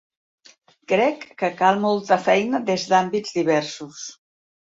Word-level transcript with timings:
Crec 0.91 1.25
que 1.41 1.49
cal 1.59 1.77
molta 1.83 2.17
feina 2.29 2.63
des 2.71 2.85
d’àmbits 2.93 3.37
diversos. 3.39 4.01